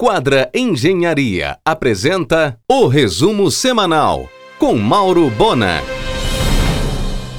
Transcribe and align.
Quadra 0.00 0.48
Engenharia 0.54 1.58
apresenta 1.64 2.56
o 2.70 2.86
resumo 2.86 3.50
semanal 3.50 4.28
com 4.56 4.76
Mauro 4.76 5.28
Bona. 5.28 5.82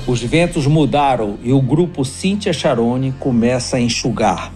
Os 0.06 0.22
ventos 0.22 0.68
mudaram 0.68 1.40
e 1.42 1.54
o 1.54 1.62
grupo 1.62 2.04
Cíntia 2.04 2.52
Charone 2.52 3.14
começa 3.14 3.78
a 3.78 3.80
enxugar. 3.80 4.52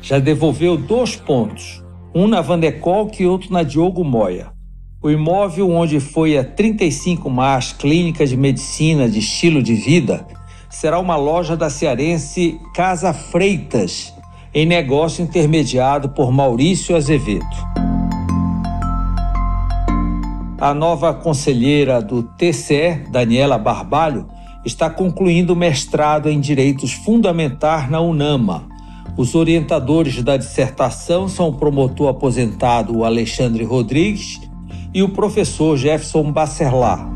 Já 0.00 0.18
devolveu 0.18 0.78
dois 0.78 1.14
pontos, 1.14 1.84
um 2.14 2.26
na 2.26 2.40
Vandekolk 2.40 3.22
e 3.22 3.26
outro 3.26 3.52
na 3.52 3.62
Diogo 3.62 4.02
Moya. 4.02 4.50
O 5.02 5.10
imóvel 5.10 5.70
onde 5.72 6.00
foi 6.00 6.38
a 6.38 6.42
35 6.42 7.28
mais 7.28 7.70
clínica 7.70 8.26
de 8.26 8.34
medicina 8.34 9.06
de 9.06 9.18
estilo 9.18 9.62
de 9.62 9.74
vida 9.74 10.26
será 10.70 10.98
uma 10.98 11.16
loja 11.16 11.54
da 11.54 11.68
cearense 11.68 12.58
Casa 12.74 13.12
Freitas, 13.12 14.14
em 14.54 14.66
negócio 14.66 15.24
intermediado 15.24 16.10
por 16.10 16.30
Maurício 16.30 16.94
Azevedo. 16.94 17.72
A 20.60 20.74
nova 20.74 21.14
conselheira 21.14 22.02
do 22.02 22.22
TCE, 22.22 23.06
Daniela 23.10 23.56
Barbalho, 23.56 24.28
está 24.64 24.88
concluindo 24.90 25.56
mestrado 25.56 26.28
em 26.28 26.38
Direitos 26.38 26.92
Fundamentais 26.92 27.90
na 27.90 28.00
UNAMA. 28.00 28.64
Os 29.16 29.34
orientadores 29.34 30.22
da 30.22 30.36
dissertação 30.36 31.28
são 31.28 31.48
o 31.48 31.54
promotor 31.54 32.08
aposentado 32.08 33.04
Alexandre 33.04 33.64
Rodrigues 33.64 34.40
e 34.94 35.02
o 35.02 35.08
professor 35.08 35.76
Jefferson 35.76 36.30
Bacerlar. 36.30 37.10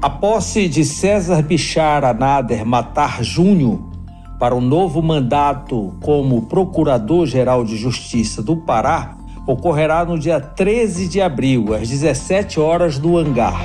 A 0.00 0.08
posse 0.08 0.68
de 0.68 0.84
César 0.84 1.42
Bichara 1.42 2.14
Nader 2.14 2.64
Matar 2.64 3.22
Júnior 3.22 3.93
para 4.44 4.54
o 4.54 4.60
novo 4.60 5.00
mandato 5.00 5.94
como 6.02 6.42
Procurador-Geral 6.42 7.64
de 7.64 7.78
Justiça 7.78 8.42
do 8.42 8.54
Pará 8.54 9.16
ocorrerá 9.46 10.04
no 10.04 10.18
dia 10.18 10.38
13 10.38 11.08
de 11.08 11.18
abril, 11.18 11.72
às 11.72 11.88
17 11.88 12.60
horas, 12.60 12.98
no 12.98 13.16
Hangar. 13.16 13.58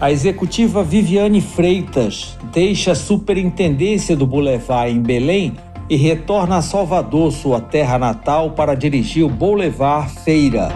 A 0.00 0.10
executiva 0.10 0.82
Viviane 0.82 1.40
Freitas 1.40 2.36
deixa 2.52 2.90
a 2.90 2.96
superintendência 2.96 4.16
do 4.16 4.26
Boulevard 4.26 4.90
em 4.90 5.00
Belém 5.00 5.54
e 5.88 5.94
retorna 5.94 6.56
a 6.56 6.62
Salvador, 6.62 7.30
sua 7.30 7.60
terra 7.60 7.96
natal, 7.96 8.50
para 8.50 8.74
dirigir 8.74 9.24
o 9.24 9.30
Boulevard 9.30 10.10
Feira. 10.24 10.68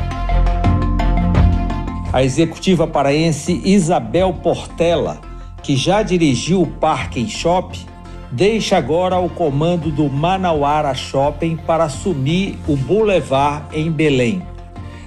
A 2.12 2.22
executiva 2.22 2.86
paraense 2.86 3.60
Isabel 3.64 4.34
Portela, 4.34 5.26
que 5.62 5.76
já 5.76 6.02
dirigiu 6.02 6.62
o 6.62 6.66
Parque 6.66 7.28
Shopping, 7.28 7.86
deixa 8.30 8.76
agora 8.76 9.18
o 9.18 9.28
comando 9.28 9.90
do 9.90 10.08
Manauara 10.08 10.94
Shopping 10.94 11.56
para 11.56 11.84
assumir 11.84 12.58
o 12.66 12.76
Boulevard 12.76 13.64
em 13.76 13.90
Belém. 13.90 14.42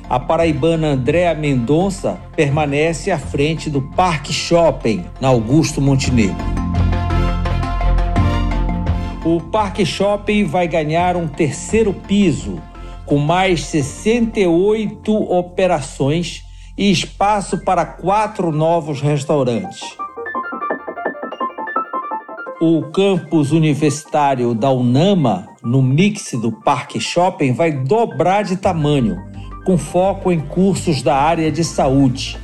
A 0.10 0.20
paraibana 0.20 0.88
Andréa 0.88 1.34
Mendonça 1.34 2.20
permanece 2.36 3.12
à 3.12 3.18
frente 3.18 3.70
do 3.70 3.82
Parque 3.82 4.34
Shopping, 4.34 5.06
na 5.22 5.30
Augusto 5.30 5.80
Montenegro. 5.80 6.36
O 9.24 9.40
Parque 9.40 9.86
Shopping 9.86 10.46
vai 10.46 10.68
ganhar 10.68 11.16
um 11.16 11.28
terceiro 11.28 11.94
piso, 11.94 12.60
com 13.06 13.18
mais 13.18 13.64
68 13.66 15.14
operações 15.32 16.44
e 16.78 16.92
espaço 16.92 17.60
para 17.60 17.86
quatro 17.86 18.52
novos 18.52 19.00
restaurantes. 19.00 19.80
O 22.64 22.84
campus 22.84 23.52
universitário 23.52 24.54
da 24.54 24.70
UNAMA, 24.70 25.48
no 25.64 25.81
mix 25.81 26.34
do 26.34 26.52
Parque 26.52 27.00
Shopping, 27.00 27.54
vai 27.54 27.72
dobrar 27.72 28.44
de 28.44 28.56
tamanho, 28.56 29.17
com 29.66 29.80
foco 29.80 30.31
em 30.31 30.40
cursos 30.40 31.02
da 31.02 31.16
área 31.16 31.52
de 31.52 31.64
saúde. 31.64 32.38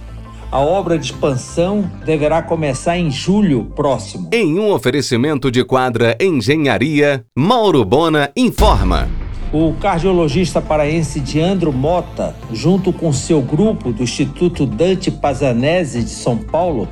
A 0.51 0.59
obra 0.59 0.97
de 0.97 1.05
expansão 1.05 1.87
deverá 2.03 2.41
começar 2.41 2.97
em 2.97 3.11
julho 3.11 3.65
próximo. 3.75 4.31
Em 4.33 4.57
um 4.57 4.71
oferecimento 4.71 5.51
de 5.51 5.63
quadra 5.63 6.17
Engenharia, 6.19 7.23
Mauro 7.37 7.85
Bona 7.85 8.31
informa. 8.35 9.07
O 9.53 9.73
cardiologista 9.73 10.59
paraense 10.59 11.19
Diandro 11.19 11.71
Mota, 11.71 12.35
junto 12.51 12.91
com 12.91 13.13
seu 13.13 13.39
grupo 13.39 13.93
do 13.93 14.01
Instituto 14.01 14.65
Dante 14.65 15.11
Pazanese 15.11 16.01
de 16.01 16.09
São 16.09 16.37
Paulo, 16.37 16.87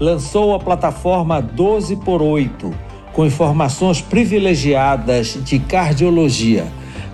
lançou 0.00 0.54
a 0.54 0.58
plataforma 0.58 1.42
12 1.42 1.96
por 1.96 2.22
8, 2.22 2.72
com 3.12 3.26
informações 3.26 4.00
privilegiadas 4.00 5.38
de 5.44 5.58
cardiologia 5.58 6.66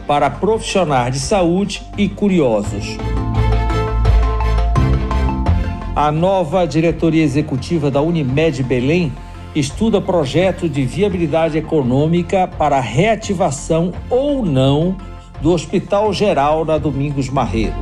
para 0.06 0.30
profissionais 0.30 1.12
de 1.12 1.18
saúde 1.18 1.82
e 1.98 2.08
curiosos. 2.08 2.96
A 5.96 6.12
nova 6.12 6.64
diretoria 6.64 7.24
executiva 7.24 7.90
da 7.90 8.00
Unimed 8.00 8.62
Belém 8.62 9.12
estuda 9.54 10.00
projeto 10.00 10.68
de 10.68 10.84
viabilidade 10.84 11.58
econômica 11.58 12.46
para 12.46 12.78
reativação 12.78 13.92
ou 14.08 14.44
não 14.44 14.96
do 15.40 15.50
Hospital 15.50 16.12
Geral 16.12 16.64
na 16.64 16.78
Domingos 16.78 17.28
Marreiro. 17.30 17.74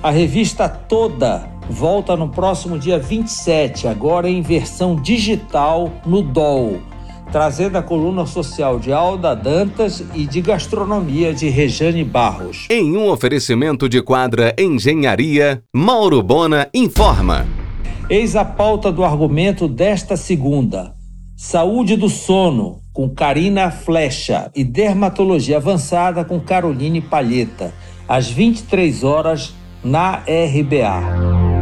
A 0.00 0.10
revista 0.10 0.68
toda 0.68 1.57
volta 1.68 2.16
no 2.16 2.28
próximo 2.28 2.78
dia 2.78 2.98
27, 2.98 3.86
agora 3.86 4.28
em 4.28 4.40
versão 4.40 4.96
digital 4.96 5.92
no 6.06 6.22
DOL, 6.22 6.80
trazendo 7.30 7.76
a 7.76 7.82
coluna 7.82 8.24
social 8.24 8.78
de 8.78 8.92
Alda 8.92 9.34
Dantas 9.34 10.02
e 10.14 10.26
de 10.26 10.40
gastronomia 10.40 11.34
de 11.34 11.48
Rejane 11.48 12.02
Barros. 12.04 12.66
Em 12.70 12.96
um 12.96 13.10
oferecimento 13.10 13.88
de 13.88 14.00
quadra 14.02 14.54
Engenharia, 14.58 15.62
Mauro 15.74 16.22
Bona 16.22 16.68
informa. 16.72 17.46
Eis 18.08 18.34
a 18.34 18.44
pauta 18.44 18.90
do 18.90 19.04
argumento 19.04 19.68
desta 19.68 20.16
segunda. 20.16 20.94
Saúde 21.36 21.96
do 21.96 22.08
sono, 22.08 22.80
com 22.92 23.08
Karina 23.10 23.70
Flecha, 23.70 24.50
e 24.56 24.64
dermatologia 24.64 25.58
avançada 25.58 26.24
com 26.24 26.40
Caroline 26.40 27.00
Palheta, 27.00 27.72
às 28.08 28.28
23 28.28 29.04
horas 29.04 29.54
na 29.84 30.22
RBA. 30.24 31.57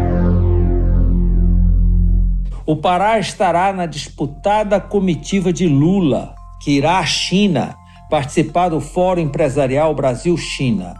O 2.68 2.74
Pará 2.74 3.16
estará 3.20 3.72
na 3.72 3.86
disputada 3.86 4.80
comitiva 4.80 5.52
de 5.52 5.68
Lula, 5.68 6.34
que 6.60 6.72
irá 6.72 6.98
à 6.98 7.06
China 7.06 7.76
participar 8.10 8.70
do 8.70 8.80
Fórum 8.80 9.20
Empresarial 9.20 9.94
Brasil-China. 9.94 10.94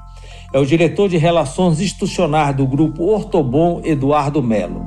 É 0.54 0.60
o 0.60 0.65
diretor 0.65 1.09
de 1.09 1.16
Relações 1.16 1.81
Institucionais 1.81 2.54
do 2.54 2.65
Grupo 2.69 3.03
Ortobon, 3.03 3.81
Eduardo 3.82 4.41
Melo. 4.41 4.87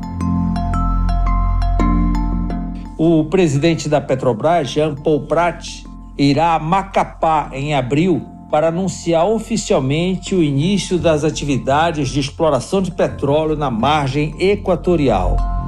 O 2.97 3.25
presidente 3.25 3.89
da 3.89 3.99
Petrobras, 3.99 4.69
Jean 4.69 4.95
Paul 4.95 5.27
Prat, 5.27 5.83
irá 6.17 6.53
a 6.53 6.59
Macapá 6.59 7.49
em 7.51 7.75
abril 7.75 8.25
para 8.49 8.69
anunciar 8.69 9.27
oficialmente 9.27 10.33
o 10.33 10.41
início 10.41 10.97
das 10.97 11.25
atividades 11.25 12.07
de 12.07 12.21
exploração 12.21 12.81
de 12.81 12.91
petróleo 12.91 13.57
na 13.57 13.69
margem 13.69 14.33
equatorial. 14.39 15.58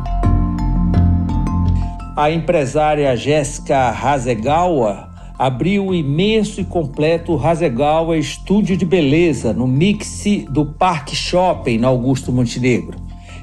A 2.21 2.29
empresária 2.29 3.15
Jéssica 3.15 3.89
Hasegawa 3.89 5.09
abriu 5.39 5.87
o 5.87 5.95
imenso 5.95 6.61
e 6.61 6.63
completo 6.63 7.35
Hasegawa 7.35 8.15
Estúdio 8.15 8.77
de 8.77 8.85
Beleza 8.85 9.53
no 9.53 9.65
mix 9.65 10.23
do 10.47 10.63
Parque 10.63 11.15
Shopping 11.15 11.79
na 11.79 11.87
Augusto 11.87 12.31
Montenegro. 12.31 12.99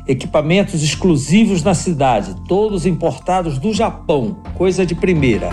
Equipamentos 0.06 0.80
exclusivos 0.84 1.64
na 1.64 1.74
cidade, 1.74 2.36
todos 2.46 2.86
importados 2.86 3.58
do 3.58 3.74
Japão, 3.74 4.36
coisa 4.54 4.86
de 4.86 4.94
primeira. 4.94 5.48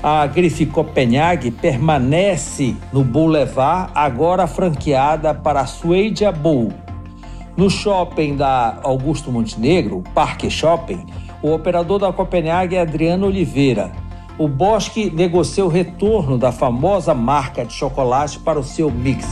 A 0.00 0.24
Grife 0.28 0.66
Copenhague 0.66 1.50
permanece 1.50 2.76
no 2.92 3.02
Boulevard, 3.02 3.90
agora 3.96 4.46
franqueada 4.46 5.34
para 5.34 5.62
a 5.62 5.66
Suedia 5.66 6.30
Bowl, 6.30 6.72
no 7.56 7.68
shopping 7.68 8.36
da 8.36 8.78
Augusto 8.82 9.30
Montenegro, 9.30 10.02
Parque 10.14 10.50
Shopping, 10.50 11.06
o 11.42 11.52
operador 11.52 11.98
da 11.98 12.12
Copenhague 12.12 12.76
é 12.76 12.80
Adriano 12.80 13.26
Oliveira. 13.26 13.92
O 14.38 14.48
Bosque 14.48 15.10
negocia 15.10 15.64
o 15.64 15.68
retorno 15.68 16.38
da 16.38 16.50
famosa 16.50 17.14
marca 17.14 17.64
de 17.64 17.72
chocolate 17.74 18.38
para 18.38 18.58
o 18.58 18.64
seu 18.64 18.90
mix. 18.90 19.26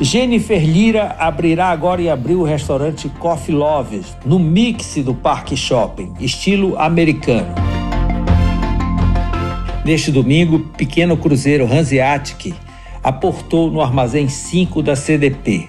Jennifer 0.00 0.60
Lira 0.60 1.14
abrirá 1.18 1.68
agora 1.68 2.02
em 2.02 2.10
abril 2.10 2.40
o 2.40 2.44
restaurante 2.44 3.08
Coffee 3.20 3.54
Loves, 3.54 4.16
no 4.24 4.38
mix 4.38 4.96
do 4.96 5.14
Parque 5.14 5.56
Shopping, 5.56 6.12
estilo 6.18 6.76
americano. 6.76 7.54
Neste 9.84 10.10
domingo, 10.10 10.60
pequeno 10.76 11.16
cruzeiro 11.16 11.66
Hanseatic 11.72 12.52
aportou 13.02 13.70
no 13.70 13.80
armazém 13.80 14.28
5 14.28 14.82
da 14.82 14.94
CDP. 14.96 15.68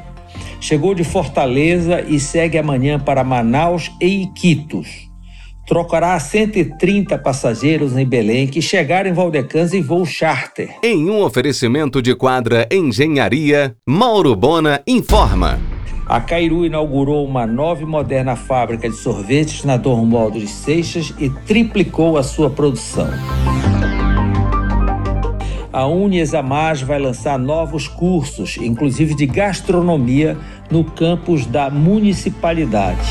Chegou 0.60 0.94
de 0.96 1.04
Fortaleza 1.04 2.02
e 2.08 2.20
segue 2.20 2.58
amanhã 2.58 3.00
para 3.00 3.24
Manaus 3.24 3.92
e 4.00 4.24
Iquitos. 4.24 5.12
Trocará 5.68 6.20
130 6.20 7.18
passageiros 7.18 7.98
em 7.98 8.06
Belém 8.06 8.48
que 8.48 8.62
chegaram 8.62 9.10
em 9.10 9.14
Valdecans 9.14 9.74
em 9.74 9.82
voo 9.82 10.06
charter. 10.06 10.70
Em 10.84 11.10
um 11.10 11.22
oferecimento 11.22 12.02
de 12.02 12.14
quadra 12.16 12.68
Engenharia, 12.72 13.76
Mauro 13.88 14.36
Bona 14.36 14.82
informa. 14.86 15.60
A 16.06 16.20
Cairu 16.20 16.66
inaugurou 16.66 17.26
uma 17.26 17.48
nova 17.48 17.82
e 17.82 17.86
moderna 17.86 18.36
fábrica 18.36 18.90
de 18.90 18.96
sorvetes 18.96 19.64
na 19.64 19.78
Dom 19.78 20.06
Modo 20.06 20.38
de 20.38 20.48
Seixas 20.48 21.14
e 21.18 21.30
triplicou 21.30 22.18
a 22.18 22.24
sua 22.24 22.50
produção. 22.50 23.08
A 25.74 25.88
Uniexamás 25.88 26.84
vai 26.84 27.00
lançar 27.00 27.40
novos 27.40 27.88
cursos, 27.88 28.58
inclusive 28.58 29.16
de 29.16 29.26
gastronomia, 29.26 30.38
no 30.70 30.84
campus 30.84 31.48
da 31.48 31.68
municipalidade. 31.68 33.10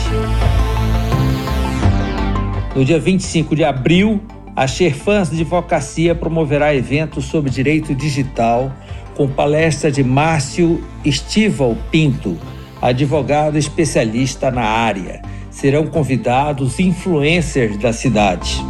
No 2.76 2.84
dia 2.84 3.00
25 3.00 3.56
de 3.56 3.64
abril, 3.64 4.22
a 4.54 4.68
Sherfans 4.68 5.28
de 5.28 5.40
Advocacia 5.40 6.14
promoverá 6.14 6.72
evento 6.72 7.20
sobre 7.20 7.50
direito 7.50 7.96
digital 7.96 8.72
com 9.16 9.26
palestra 9.26 9.90
de 9.90 10.04
Márcio 10.04 10.84
Estival 11.04 11.76
Pinto, 11.90 12.38
advogado 12.80 13.58
especialista 13.58 14.52
na 14.52 14.62
área. 14.62 15.20
Serão 15.50 15.88
convidados 15.88 16.78
influencers 16.78 17.76
da 17.76 17.92
cidade. 17.92 18.62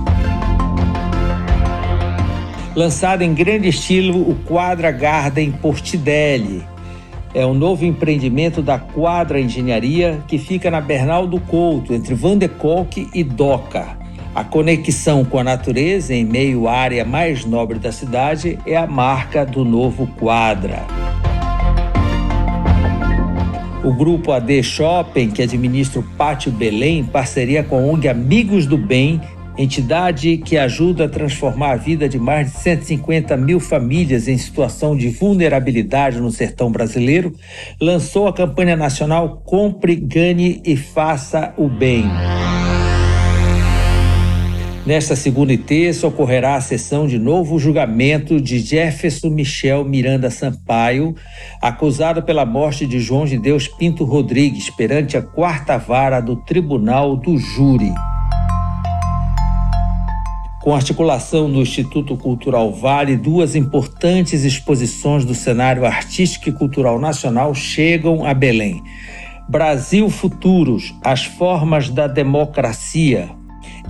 Lançado 2.74 3.20
em 3.20 3.34
grande 3.34 3.68
estilo 3.68 4.18
o 4.18 4.34
Quadra 4.46 4.90
Garden 4.90 5.52
Portidelli. 5.52 6.64
É 7.34 7.44
um 7.44 7.52
novo 7.52 7.84
empreendimento 7.84 8.62
da 8.62 8.78
Quadra 8.78 9.38
Engenharia 9.38 10.22
que 10.26 10.38
fica 10.38 10.70
na 10.70 10.80
Bernal 10.80 11.26
do 11.26 11.38
Couto, 11.38 11.92
entre 11.92 12.14
Van 12.14 12.38
de 12.38 12.48
Kolk 12.48 13.10
e 13.12 13.22
Doca. 13.22 13.98
A 14.34 14.42
conexão 14.42 15.22
com 15.22 15.38
a 15.38 15.44
natureza 15.44 16.14
em 16.14 16.24
meio 16.24 16.66
à 16.66 16.72
área 16.72 17.04
mais 17.04 17.44
nobre 17.44 17.78
da 17.78 17.92
cidade 17.92 18.58
é 18.64 18.74
a 18.74 18.86
marca 18.86 19.44
do 19.44 19.66
novo 19.66 20.06
Quadra. 20.18 20.86
O 23.84 23.92
grupo 23.92 24.32
AD 24.32 24.62
Shopping, 24.62 25.30
que 25.30 25.42
administra 25.42 26.00
o 26.00 26.02
Pátio 26.16 26.50
Belém, 26.50 27.00
em 27.00 27.04
parceria 27.04 27.62
com 27.62 27.76
a 27.76 27.82
ONG 27.82 28.08
Amigos 28.08 28.64
do 28.64 28.78
Bem, 28.78 29.20
entidade 29.56 30.38
que 30.38 30.56
ajuda 30.56 31.04
a 31.04 31.08
transformar 31.08 31.72
a 31.72 31.76
vida 31.76 32.08
de 32.08 32.18
mais 32.18 32.52
de 32.52 32.58
150 32.58 33.36
mil 33.36 33.60
famílias 33.60 34.28
em 34.28 34.38
situação 34.38 34.96
de 34.96 35.08
vulnerabilidade 35.08 36.20
no 36.20 36.30
sertão 36.30 36.70
brasileiro, 36.70 37.34
lançou 37.80 38.26
a 38.26 38.32
campanha 38.32 38.76
nacional 38.76 39.42
Compre, 39.44 39.96
Gane 39.96 40.62
e 40.64 40.76
Faça 40.76 41.52
o 41.56 41.68
Bem. 41.68 42.04
Nesta 44.84 45.14
segunda 45.14 45.52
e 45.52 45.58
terça 45.58 46.08
ocorrerá 46.08 46.56
a 46.56 46.60
sessão 46.60 47.06
de 47.06 47.16
novo 47.16 47.56
julgamento 47.56 48.40
de 48.40 48.58
Jefferson 48.58 49.28
Michel 49.28 49.84
Miranda 49.84 50.28
Sampaio, 50.28 51.14
acusado 51.60 52.20
pela 52.24 52.44
morte 52.44 52.84
de 52.84 52.98
João 52.98 53.24
de 53.24 53.38
Deus 53.38 53.68
Pinto 53.68 54.04
Rodrigues 54.04 54.70
perante 54.70 55.16
a 55.16 55.22
quarta 55.22 55.78
vara 55.78 56.18
do 56.18 56.34
Tribunal 56.34 57.16
do 57.16 57.38
Júri. 57.38 57.92
Com 60.62 60.74
articulação 60.74 61.50
do 61.50 61.60
Instituto 61.60 62.16
Cultural 62.16 62.72
Vale, 62.72 63.16
duas 63.16 63.56
importantes 63.56 64.44
exposições 64.44 65.24
do 65.24 65.34
cenário 65.34 65.84
artístico 65.84 66.48
e 66.48 66.52
cultural 66.52 67.00
nacional 67.00 67.52
chegam 67.52 68.24
a 68.24 68.32
Belém. 68.32 68.80
Brasil 69.48 70.08
Futuros, 70.08 70.94
as 71.04 71.24
formas 71.24 71.88
da 71.88 72.06
democracia, 72.06 73.28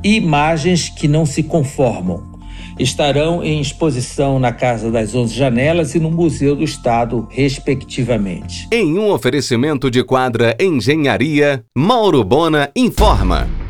Imagens 0.02 0.88
que 0.88 1.06
não 1.06 1.24
se 1.24 1.42
conformam. 1.42 2.32
Estarão 2.78 3.44
em 3.44 3.60
exposição 3.60 4.38
na 4.38 4.50
Casa 4.50 4.90
das 4.90 5.14
Onze 5.14 5.34
Janelas 5.34 5.94
e 5.94 6.00
no 6.00 6.10
Museu 6.10 6.56
do 6.56 6.64
Estado, 6.64 7.28
respectivamente. 7.30 8.66
Em 8.72 8.98
um 8.98 9.10
oferecimento 9.10 9.90
de 9.90 10.02
quadra 10.02 10.56
Engenharia, 10.58 11.64
Mauro 11.76 12.24
Bona 12.24 12.70
informa. 12.74 13.61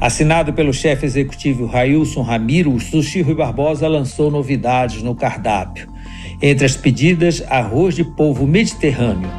Assinado 0.00 0.52
pelo 0.52 0.72
chefe 0.72 1.06
executivo 1.06 1.66
Railson 1.66 2.22
Ramiro, 2.22 2.72
o 2.72 2.80
Sushi 2.80 3.22
Rui 3.22 3.34
Barbosa 3.34 3.88
lançou 3.88 4.30
novidades 4.30 5.02
no 5.02 5.14
cardápio. 5.14 5.88
Entre 6.42 6.66
as 6.66 6.76
pedidas, 6.76 7.42
arroz 7.48 7.94
de 7.94 8.04
polvo 8.04 8.46
mediterrâneo 8.46 9.30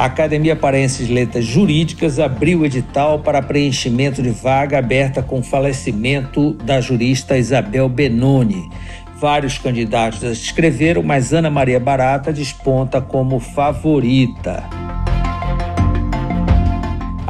a 0.00 0.06
Academia 0.06 0.56
Paraense 0.56 1.04
de 1.04 1.12
Letras 1.12 1.44
Jurídicas 1.44 2.18
abriu 2.18 2.64
edital 2.64 3.18
para 3.18 3.42
preenchimento 3.42 4.22
de 4.22 4.30
vaga 4.30 4.78
aberta 4.78 5.22
com 5.22 5.42
falecimento 5.42 6.54
da 6.54 6.80
jurista 6.80 7.36
Isabel 7.36 7.86
Benoni. 7.86 8.70
Vários 9.18 9.58
candidatos 9.58 10.22
escreveram, 10.22 11.02
mas 11.02 11.34
Ana 11.34 11.50
Maria 11.50 11.78
Barata 11.78 12.32
desponta 12.32 12.98
como 13.02 13.38
favorita. 13.38 14.79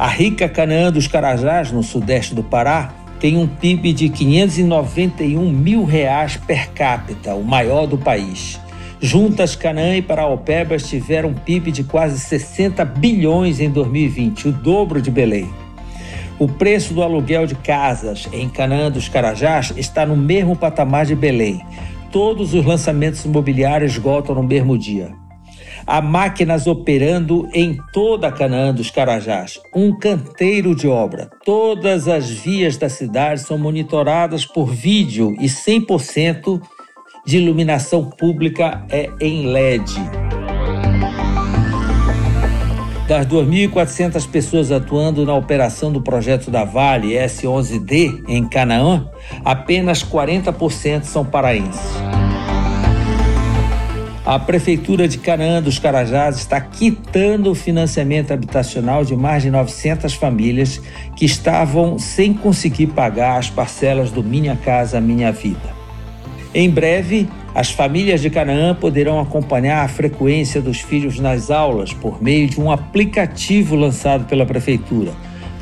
A 0.01 0.07
rica 0.07 0.49
Canaã 0.49 0.91
dos 0.91 1.05
Carajás, 1.05 1.71
no 1.71 1.83
sudeste 1.83 2.33
do 2.33 2.41
Pará, 2.41 2.91
tem 3.19 3.37
um 3.37 3.45
PIB 3.45 3.93
de 3.93 4.09
591 4.09 5.47
mil 5.51 5.83
reais 5.83 6.37
per 6.37 6.71
capita, 6.71 7.35
o 7.35 7.43
maior 7.43 7.85
do 7.85 7.99
país. 7.99 8.59
Juntas, 8.99 9.55
Canaã 9.55 9.95
e 9.95 10.01
Paraopebas 10.01 10.89
tiveram 10.89 11.29
um 11.29 11.33
PIB 11.35 11.71
de 11.71 11.83
quase 11.83 12.19
60 12.19 12.83
bilhões 12.83 13.59
em 13.59 13.69
2020, 13.69 14.47
o 14.47 14.51
dobro 14.51 14.99
de 14.99 15.11
Belém. 15.11 15.47
O 16.39 16.47
preço 16.47 16.95
do 16.95 17.03
aluguel 17.03 17.45
de 17.45 17.53
casas 17.53 18.27
em 18.33 18.49
Canaã 18.49 18.89
dos 18.89 19.07
Carajás 19.07 19.71
está 19.77 20.03
no 20.03 20.17
mesmo 20.17 20.55
patamar 20.55 21.05
de 21.05 21.13
Belém. 21.13 21.63
Todos 22.11 22.55
os 22.55 22.65
lançamentos 22.65 23.23
imobiliários 23.23 23.91
esgotam 23.91 24.33
no 24.33 24.41
mesmo 24.41 24.75
dia. 24.79 25.20
Há 25.85 26.01
máquinas 26.01 26.67
operando 26.67 27.49
em 27.53 27.77
toda 27.91 28.31
Canaã 28.31 28.73
dos 28.73 28.89
Carajás, 28.89 29.59
um 29.75 29.97
canteiro 29.97 30.75
de 30.75 30.87
obra. 30.87 31.29
Todas 31.43 32.07
as 32.07 32.29
vias 32.29 32.77
da 32.77 32.89
cidade 32.89 33.41
são 33.41 33.57
monitoradas 33.57 34.45
por 34.45 34.67
vídeo 34.67 35.35
e 35.39 35.45
100% 35.45 36.61
de 37.25 37.37
iluminação 37.37 38.09
pública 38.09 38.85
é 38.89 39.09
em 39.19 39.47
LED. 39.47 39.93
Das 43.07 43.27
2.400 43.27 44.25
pessoas 44.29 44.71
atuando 44.71 45.25
na 45.25 45.35
operação 45.35 45.91
do 45.91 46.01
projeto 46.01 46.49
da 46.49 46.63
Vale 46.63 47.13
S11D 47.15 48.23
em 48.27 48.47
Canaã, 48.47 49.09
apenas 49.43 50.01
40% 50.01 51.03
são 51.03 51.25
paraenses. 51.25 52.10
A 54.23 54.37
Prefeitura 54.37 55.07
de 55.07 55.17
Canaã 55.17 55.59
dos 55.63 55.79
Carajás 55.79 56.37
está 56.37 56.61
quitando 56.61 57.49
o 57.49 57.55
financiamento 57.55 58.31
habitacional 58.31 59.03
de 59.03 59.15
mais 59.15 59.41
de 59.41 59.49
900 59.49 60.13
famílias 60.13 60.79
que 61.15 61.25
estavam 61.25 61.97
sem 61.97 62.31
conseguir 62.31 62.87
pagar 62.87 63.39
as 63.39 63.49
parcelas 63.49 64.11
do 64.11 64.23
Minha 64.23 64.55
Casa 64.55 65.01
Minha 65.01 65.31
Vida. 65.31 65.73
Em 66.53 66.69
breve, 66.69 67.27
as 67.55 67.71
famílias 67.71 68.21
de 68.21 68.29
Canaã 68.29 68.75
poderão 68.75 69.19
acompanhar 69.19 69.83
a 69.83 69.87
frequência 69.87 70.61
dos 70.61 70.79
filhos 70.81 71.17
nas 71.19 71.49
aulas 71.49 71.91
por 71.91 72.21
meio 72.21 72.47
de 72.47 72.61
um 72.61 72.69
aplicativo 72.69 73.75
lançado 73.75 74.25
pela 74.25 74.45
Prefeitura, 74.45 75.13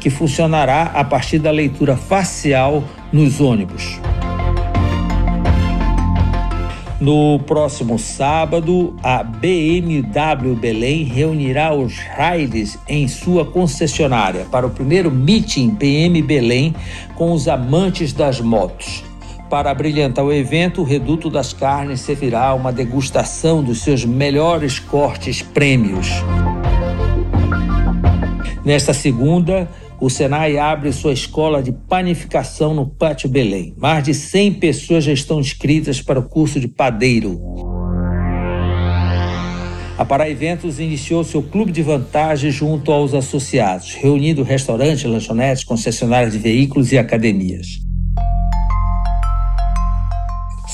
que 0.01 0.09
funcionará 0.09 0.91
a 0.93 1.03
partir 1.05 1.39
da 1.39 1.49
leitura 1.49 1.95
facial 1.95 2.83
nos 3.13 3.39
ônibus. 3.39 3.98
No 6.99 7.39
próximo 7.39 7.97
sábado, 7.97 8.93
a 9.01 9.23
BMW 9.23 10.53
Belém 10.53 11.03
reunirá 11.03 11.73
os 11.73 11.97
riders 11.97 12.77
em 12.89 13.07
sua 13.07 13.45
concessionária 13.45 14.45
para 14.51 14.67
o 14.67 14.69
primeiro 14.69 15.09
meeting 15.09 15.69
BM 15.69 16.21
Belém 16.21 16.75
com 17.15 17.31
os 17.31 17.47
amantes 17.47 18.11
das 18.11 18.41
motos. 18.41 19.01
Para 19.49 19.73
brilhantar 19.73 20.25
o 20.25 20.33
evento, 20.33 20.81
o 20.81 20.83
Reduto 20.83 21.29
das 21.29 21.53
Carnes 21.53 22.01
servirá 22.01 22.53
uma 22.53 22.71
degustação 22.71 23.63
dos 23.63 23.81
seus 23.81 24.03
melhores 24.03 24.77
cortes 24.77 25.41
prêmios. 25.41 26.09
Nesta 28.65 28.93
segunda, 28.93 29.71
o 30.01 30.09
Senai 30.09 30.57
abre 30.57 30.91
sua 30.93 31.11
escola 31.11 31.61
de 31.61 31.71
panificação 31.71 32.73
no 32.73 32.87
Pátio 32.87 33.27
Belém. 33.27 33.73
Mais 33.77 34.03
de 34.03 34.13
100 34.13 34.53
pessoas 34.53 35.03
já 35.03 35.11
estão 35.11 35.39
inscritas 35.39 36.01
para 36.01 36.19
o 36.19 36.23
curso 36.23 36.59
de 36.59 36.67
padeiro. 36.67 37.39
A 39.97 40.05
Pará 40.05 40.29
Eventos 40.29 40.79
iniciou 40.79 41.25
seu 41.25 41.43
clube 41.43 41.73
de 41.73 41.81
vantagens 41.81 42.55
junto 42.55 42.89
aos 42.89 43.13
associados, 43.13 43.93
reunindo 43.95 44.43
restaurantes, 44.43 45.03
lanchonetes, 45.03 45.65
concessionárias 45.65 46.31
de 46.31 46.39
veículos 46.39 46.93
e 46.93 46.97
academias. 46.97 47.81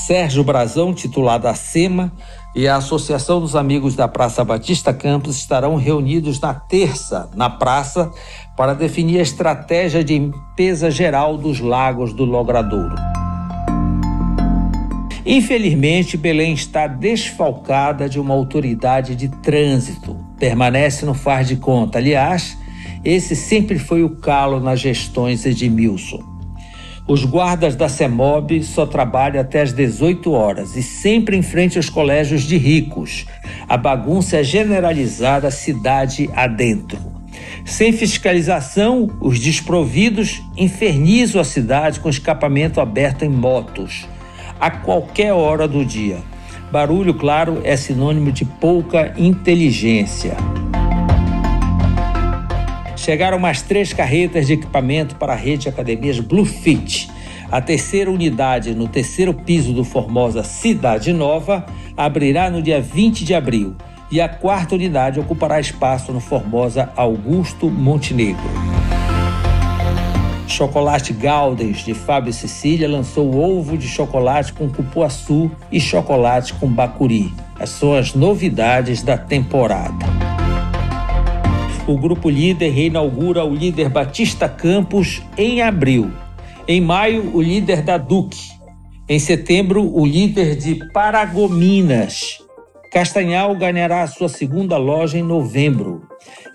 Sérgio 0.06 0.44
Brazão, 0.44 0.94
titulado 0.94 1.48
Acema, 1.48 2.12
e 2.56 2.66
a 2.66 2.76
Associação 2.76 3.38
dos 3.38 3.54
Amigos 3.54 3.94
da 3.94 4.08
Praça 4.08 4.42
Batista 4.42 4.90
Campos 4.94 5.36
estarão 5.36 5.76
reunidos 5.76 6.40
na 6.40 6.54
terça, 6.54 7.28
na 7.34 7.50
praça, 7.50 8.10
para 8.56 8.72
definir 8.72 9.18
a 9.18 9.22
estratégia 9.22 10.02
de 10.02 10.18
limpeza 10.18 10.90
geral 10.90 11.36
dos 11.36 11.60
lagos 11.60 12.14
do 12.14 12.24
Logradouro. 12.24 12.94
Infelizmente, 15.26 16.16
Belém 16.16 16.54
está 16.54 16.86
desfalcada 16.86 18.08
de 18.08 18.18
uma 18.18 18.32
autoridade 18.32 19.14
de 19.14 19.28
trânsito. 19.28 20.16
Permanece 20.38 21.04
no 21.04 21.12
faz 21.12 21.48
de 21.48 21.56
conta. 21.56 21.98
Aliás, 21.98 22.56
esse 23.04 23.36
sempre 23.36 23.78
foi 23.78 24.02
o 24.02 24.16
calo 24.16 24.60
nas 24.60 24.80
gestões 24.80 25.44
Edmilson. 25.44 26.35
Os 27.08 27.24
guardas 27.24 27.76
da 27.76 27.88
CEMOB 27.88 28.64
só 28.64 28.84
trabalham 28.84 29.40
até 29.40 29.62
às 29.62 29.72
18 29.72 30.32
horas 30.32 30.74
e 30.74 30.82
sempre 30.82 31.36
em 31.36 31.42
frente 31.42 31.76
aos 31.76 31.88
colégios 31.88 32.42
de 32.42 32.56
ricos. 32.56 33.26
A 33.68 33.76
bagunça 33.76 34.38
é 34.38 34.42
generalizada 34.42 35.48
cidade 35.52 36.28
adentro. 36.34 36.98
Sem 37.64 37.92
fiscalização, 37.92 39.08
os 39.20 39.38
desprovidos 39.38 40.42
infernizam 40.56 41.40
a 41.40 41.44
cidade 41.44 42.00
com 42.00 42.08
escapamento 42.08 42.80
aberto 42.80 43.24
em 43.24 43.28
motos, 43.28 44.04
a 44.58 44.68
qualquer 44.68 45.32
hora 45.32 45.68
do 45.68 45.84
dia. 45.84 46.18
Barulho, 46.72 47.14
claro, 47.14 47.60
é 47.62 47.76
sinônimo 47.76 48.32
de 48.32 48.44
pouca 48.44 49.14
inteligência. 49.16 50.36
Chegaram 53.06 53.38
mais 53.38 53.62
três 53.62 53.92
carretas 53.92 54.48
de 54.48 54.54
equipamento 54.54 55.14
para 55.14 55.32
a 55.32 55.36
rede 55.36 55.62
de 55.62 55.68
academias 55.68 56.18
Bluefit. 56.18 57.08
A 57.52 57.60
terceira 57.60 58.10
unidade 58.10 58.74
no 58.74 58.88
terceiro 58.88 59.32
piso 59.32 59.72
do 59.72 59.84
Formosa 59.84 60.42
Cidade 60.42 61.12
Nova 61.12 61.64
abrirá 61.96 62.50
no 62.50 62.60
dia 62.60 62.80
20 62.80 63.24
de 63.24 63.32
abril 63.32 63.76
e 64.10 64.20
a 64.20 64.28
quarta 64.28 64.74
unidade 64.74 65.20
ocupará 65.20 65.60
espaço 65.60 66.12
no 66.12 66.18
Formosa 66.18 66.90
Augusto 66.96 67.70
Montenegro. 67.70 68.50
Chocolate 70.48 71.12
Galdens 71.12 71.84
de 71.84 71.94
Fábio 71.94 72.32
Cecília 72.32 72.88
lançou 72.88 73.36
ovo 73.36 73.78
de 73.78 73.86
chocolate 73.86 74.52
com 74.52 74.68
cupuaçu 74.68 75.48
e 75.70 75.78
chocolate 75.78 76.54
com 76.54 76.66
bacuri. 76.66 77.32
As 77.56 77.70
suas 77.70 78.14
novidades 78.14 79.00
da 79.00 79.16
temporada 79.16 80.35
o 81.86 81.96
grupo 81.96 82.28
líder 82.28 82.70
reinaugura 82.70 83.44
o 83.44 83.54
líder 83.54 83.88
Batista 83.88 84.48
Campos 84.48 85.22
em 85.38 85.62
abril. 85.62 86.10
Em 86.66 86.80
maio, 86.80 87.30
o 87.34 87.40
líder 87.40 87.82
da 87.82 87.96
Duque. 87.96 88.56
Em 89.08 89.18
setembro, 89.18 89.88
o 89.94 90.04
líder 90.04 90.56
de 90.56 90.74
Paragominas. 90.92 92.38
Castanhal 92.92 93.54
ganhará 93.54 94.02
a 94.02 94.06
sua 94.06 94.28
segunda 94.28 94.76
loja 94.76 95.16
em 95.16 95.22
novembro. 95.22 96.02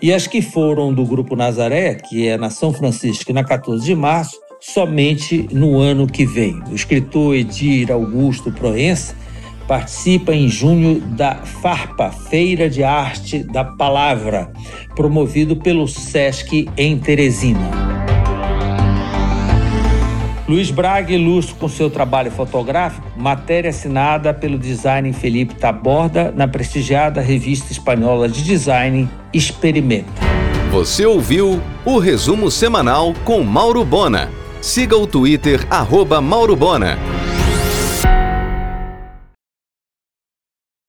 E 0.02 0.12
as 0.12 0.26
que 0.26 0.42
foram 0.42 0.92
do 0.92 1.04
Grupo 1.06 1.34
Nazaré, 1.34 1.94
que 1.94 2.28
é 2.28 2.36
na 2.36 2.50
São 2.50 2.72
Francisco 2.72 3.32
na 3.32 3.42
14 3.42 3.84
de 3.84 3.94
março, 3.94 4.36
somente 4.60 5.48
no 5.50 5.78
ano 5.78 6.06
que 6.06 6.26
vem. 6.26 6.62
O 6.70 6.74
escritor 6.74 7.34
Edir 7.34 7.90
Augusto 7.90 8.52
Proença 8.52 9.14
participa 9.72 10.34
em 10.34 10.50
junho 10.50 11.00
da 11.00 11.34
FARPA, 11.34 12.10
Feira 12.10 12.68
de 12.68 12.84
Arte 12.84 13.42
da 13.42 13.64
Palavra, 13.64 14.52
promovido 14.94 15.56
pelo 15.56 15.88
SESC 15.88 16.68
em 16.76 16.98
Teresina. 16.98 17.70
Luiz 20.46 20.70
Braga 20.70 21.14
ilustra 21.14 21.56
com 21.58 21.70
seu 21.70 21.88
trabalho 21.88 22.30
fotográfico 22.30 23.06
matéria 23.16 23.70
assinada 23.70 24.34
pelo 24.34 24.58
designer 24.58 25.14
Felipe 25.14 25.54
Taborda 25.54 26.30
na 26.36 26.46
prestigiada 26.46 27.22
revista 27.22 27.72
espanhola 27.72 28.28
de 28.28 28.44
design 28.44 29.08
Experimenta. 29.32 30.12
Você 30.70 31.06
ouviu 31.06 31.62
o 31.82 31.98
resumo 31.98 32.50
semanal 32.50 33.14
com 33.24 33.42
Mauro 33.42 33.82
Bona. 33.86 34.28
Siga 34.60 34.98
o 34.98 35.06
Twitter, 35.06 35.66
arroba 35.70 36.20
Mauro 36.20 36.54
Bona. 36.54 36.98